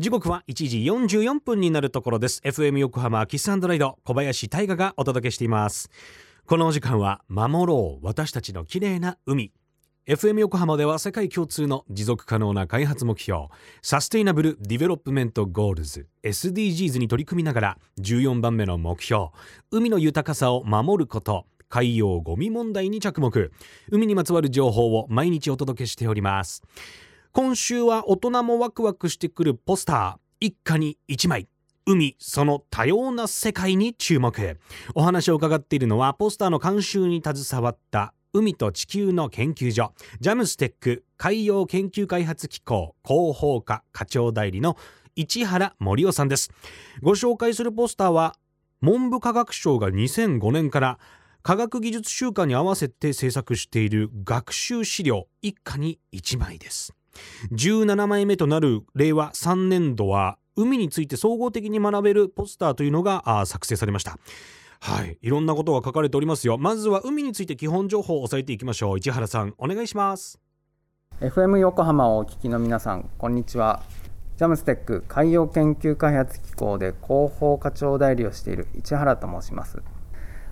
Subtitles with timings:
[0.00, 2.40] 時刻は1時44分になるところです。
[2.44, 5.88] FM 横浜 Kiss & Ride 小林大賀がお届けしています。
[6.46, 9.52] このお時間は守ろう私たちの綺麗な海。
[10.08, 13.46] FM 横浜では世界共通の持続可能な開発目標
[13.82, 19.28] サステイナブル・ディベロップメント・ゴールズ SDGs に取り組みながら14番目の目標
[19.70, 23.50] 海の豊かさを守ること海洋ゴミ問題に着目。
[23.90, 26.62] 海にまつわる情報を毎日お届けしております。
[27.36, 30.16] 今週は大人もワクワクしてくるポスター。
[30.38, 31.48] 一家に一枚。
[31.84, 34.60] 海その多様な世界に注目。
[34.94, 39.94] お話を伺っているのはポスターの監修に携わった海と地球の研究所。
[40.20, 44.76] ジャムステック海洋研究開発機構広報課課長代理の
[45.16, 46.52] 市原森夫さんです。
[47.02, 48.36] ご紹介するポスターは
[48.80, 50.98] 文部科学省が2005年から
[51.42, 55.26] 科学技術週間に合わせて制作している学習資料。
[55.42, 56.94] 一家に1枚です。
[57.52, 64.18] 17枚目となる令和3年度は海について総合的に学べるポスターというのが作成されました
[64.80, 66.58] はい、いろんなことが書かれておりますよ。
[66.58, 68.98] まずは海について基本情報を押さえていきましょう。
[68.98, 70.38] 市原さん、お願いします。
[71.20, 73.82] FM 横浜をお聞きの皆さん、こんにちは。
[74.36, 79.80] ジャムステック海洋研究開発機構で広報課長代理をしている市原と申します。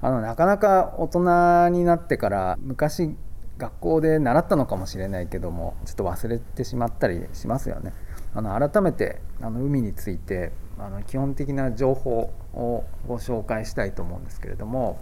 [0.00, 3.16] あのなかなか大人になってから昔
[3.58, 7.92] 学校で習ったのかもしれないけどもちょっと忘れてしまったりしますよね。
[8.34, 15.00] あの改めてあの海についてあの基本的な情報をご紹介したいと思うんですけれども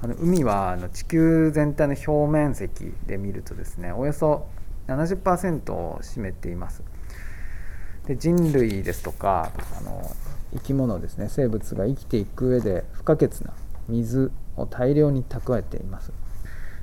[0.00, 4.46] あの海はあの地球全体の表面積で見るとですねおよそ
[4.86, 6.82] 70%を占めています
[8.06, 10.08] で人類ですとかあの
[10.52, 13.52] 生き物ですね生物が生きていく上で不可欠な
[13.88, 16.12] 水を大量に蓄えています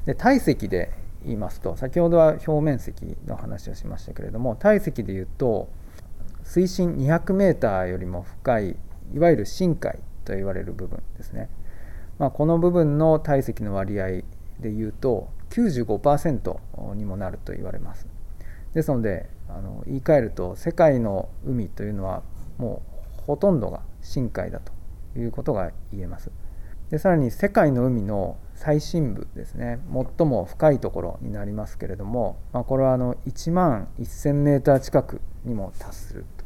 [0.06, 0.92] で体積で
[1.26, 5.70] 言いますと先ほどは表面積の話をしましたけれども体積でいうと
[6.44, 8.76] 水深 200m よりも深い
[9.14, 11.50] いわゆる深海と言われる部分ですね、
[12.20, 14.08] まあ、この部分の体積の割合
[14.60, 18.08] でいうと95%にもなると言われます。
[18.74, 22.24] ですのであの言い換えると世界の海というのは
[22.58, 22.82] も
[23.18, 24.74] うほとんどが深海だと
[25.18, 26.30] いうことが言えます。
[26.90, 29.80] でさらに世界の海の最深部ですね。
[30.18, 36.46] 最も深いところになりますけれども、まあ、これはあの1万 1000m 近くにも達すると、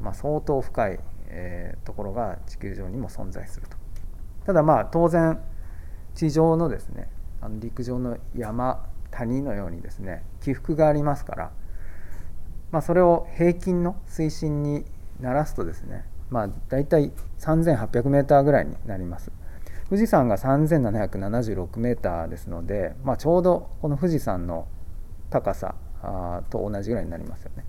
[0.00, 3.76] まあ、相当深い、えー、ところが地球上にも存在すると。
[4.46, 5.40] ただまあ当然
[6.14, 7.10] 地上のですね
[7.40, 11.52] あの陸上の山谷のようにですね起伏がありますから、
[12.70, 14.84] まあ、それを平均の水深に
[15.20, 19.32] ならすとですねまあ大体 3800m ぐらいになります。
[19.94, 24.66] 富士山が3776メーターですので、まあ、ちょうどこの富士山の
[25.30, 25.76] 高さ
[26.50, 27.64] と同じぐらいになりますよね。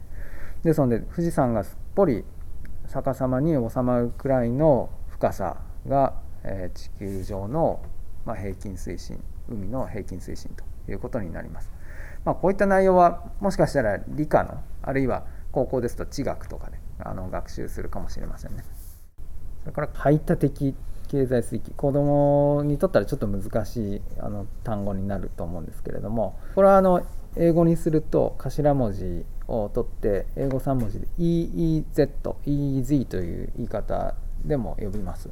[0.63, 2.25] ですので富士山がすっぽり
[2.87, 7.83] 逆さまに収まるくらいの深さが、え、地球上の、
[8.25, 11.71] ま、平均水深海の平均水深ということになります。
[12.23, 18.65] まあ、こういった内容はもしかしたら理科のあるいは高校ですと地学とかであの学習するかもしれませんね。
[19.61, 20.75] それから排他的
[21.15, 35.29] 経済水域子どもにとったらちょっと難しいあの単語になると思うんですけれどもこれはあの英語にすると頭文字を取って英語3文字で EEZ、EEZ という言い方でも呼びます。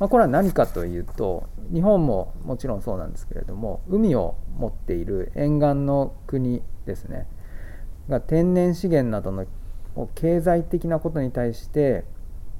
[0.00, 7.26] まあ、これは何かというと日本ももちろんそうなんですけれども海を持っている沿岸の国ですね
[8.08, 9.46] が天然資源などの
[10.14, 12.04] 経済的なことに対して、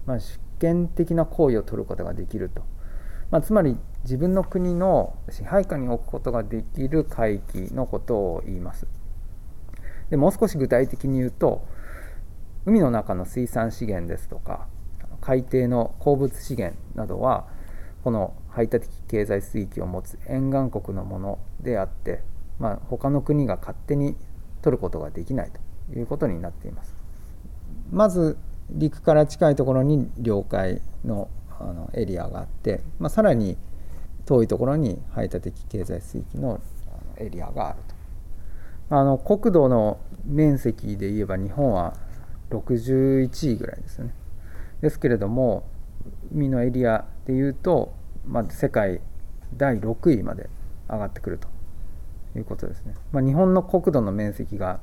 [0.05, 0.19] まあ、
[0.59, 2.63] 権的な行為を取ることができると、
[3.31, 8.87] まあ、つまり自分の国の支配下に置くことができる海域のことを言います
[10.11, 11.67] でもう少し具体的に言うと
[12.65, 14.67] 海の中の水産資源ですとか
[15.21, 17.47] 海底の鉱物資源などは
[18.05, 22.23] この排他的経済水域を持つ沿岸国のものであって、
[22.59, 24.17] まあ、他の国が勝手に
[24.63, 26.95] 取ることができないということになっています。
[27.91, 28.37] まず
[28.71, 31.29] 陸から近いところに領海の
[31.61, 33.57] あのエリアがあって、まあ、さらに
[34.27, 36.61] 遠いところに排他的経済水域の
[37.17, 38.97] エリアがあると。
[38.97, 41.95] あの国土の面積で言えば日本は
[42.51, 44.15] 61位ぐらいですね。
[44.81, 45.65] ですけれども
[46.33, 47.93] 海のエリアでいうと、
[48.25, 49.01] まあ、世界
[49.57, 50.49] 第6位まで
[50.89, 51.49] 上がってくると
[52.39, 52.95] いうことですね。
[53.13, 54.81] まあ、日本の国土の面積が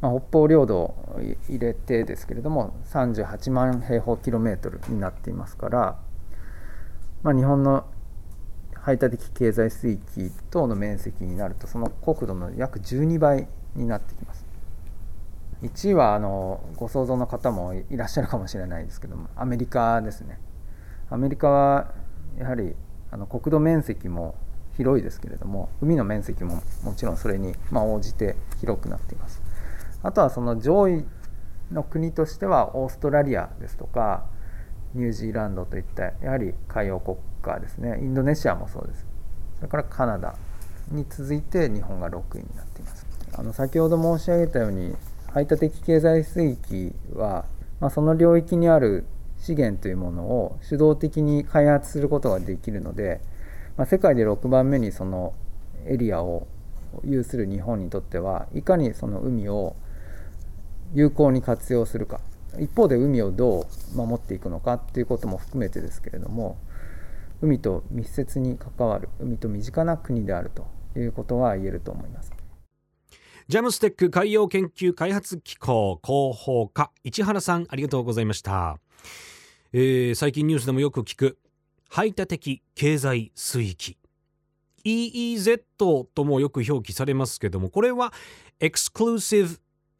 [0.00, 5.98] まあ、北方領土を入れてですけれども38万平方キロメートルになっていますから、
[7.22, 7.84] まあ、日本の
[8.74, 14.46] 排他的経済水域等の面積になるとその国土の約12倍になってきます。
[15.62, 20.38] 1位はあのご想像の方もいらっしゃるかもしれないですけどもアメリカですね。
[21.10, 21.92] アメリカは
[22.38, 22.74] やはり
[23.10, 24.34] あの国土面積も
[24.76, 29.49] 広いですけれども海の面積ももちろんそれに、ま応じて広くなっています。
[30.02, 31.04] あとはその上位
[31.72, 34.24] の国としてはオーストラリアですとか
[34.94, 37.98] ニュージーランドといったやはり海洋国家ですね。
[38.02, 39.06] インドネシアもそうです。
[39.56, 40.34] それからカナダ
[40.90, 43.06] に続いて日本が6位になっています。
[43.32, 44.96] あの先ほど申し上げたように
[45.28, 47.44] 排他的経済水域は、
[47.78, 49.06] まあ、その領域にある
[49.38, 53.20] 資源というものを主導的に開発することができるので、
[53.76, 55.34] まあ、世界で6番目にその
[55.86, 56.48] エリアを
[57.04, 59.76] 有する日本にとってはいかにその海を
[60.94, 62.20] 有効に活用するか。
[62.58, 66.58] 一方で海をどう守っていくのかっていうことも含めてですけれども
[67.40, 70.66] 海と密接に関わる海と身近な国であると
[70.98, 72.32] いうことは言えると思います。
[73.48, 78.78] JAMSTEC 海洋研究開発機構広報課市原さんありがとうございました、
[79.72, 81.36] えー、最近ニュースでもよく聞く
[81.88, 83.96] 排他的経済水域。
[84.84, 88.12] EEZ ともよく表記されますけどもこれは
[88.60, 88.90] Ex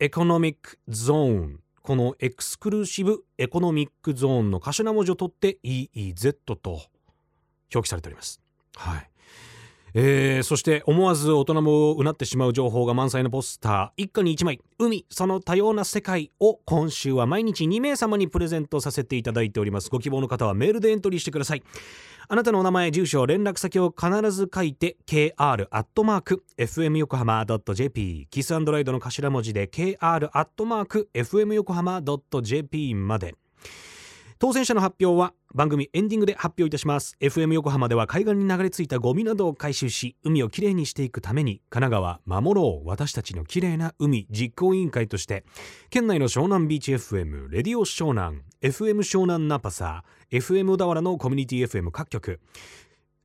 [0.02, 6.81] Economic Zone この Exclusive Economic Zone の頭文字を取って EEZ と
[7.75, 8.41] 表記されております。
[8.76, 9.11] はい
[9.94, 13.90] えー、そして思わず大人もうなってしまう情報が満載のポスター。
[13.96, 14.60] 一家に1枚。
[14.78, 19.90] 海その多様な世界を今週は毎日2名様にプレゼントさせていただいております。
[19.90, 21.62] ご希望の方はメールでエントリーしてください。
[22.28, 27.44] あなたのお名前住所連絡先を必ず書いて kr.fm 横浜
[27.75, 32.00] .jp キスアンドライドの頭文字で kr.fm 横浜
[32.43, 33.34] .jp まで。
[34.40, 37.14] 当選者の発表は番組エンディングで発表いたします。
[37.20, 42.88] FM 横浜では海岸に流れ着いたゴミなどを回収し海をきれいにしていくために神奈川守ろう。
[42.88, 45.44] 私たちのきれいな海実行委員会として
[45.90, 52.40] 県内の湘南ビーチ FM レディオ湘南 FM 湘南ナパサー FM 小田原のコミュニティ FM 各局。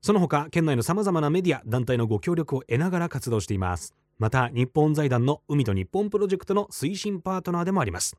[0.01, 3.95] その他県内のさまざまなメディア団体のご協力を得ながら活動しています。
[4.17, 8.17] また日本財団の海と日本プロジェクトの推進パートナーでもあります。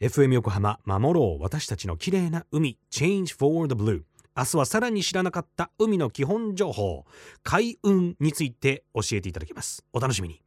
[0.00, 1.42] FM 横浜守ろう。
[1.42, 2.78] 私たちの綺麗な海。
[2.92, 4.02] Change for the Blue
[4.36, 7.04] 明日はさらに知らなかった海の基本情報。
[7.42, 9.84] 海運について教えていただきます。
[9.92, 10.40] お楽しみに。